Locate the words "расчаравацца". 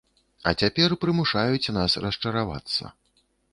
2.07-2.83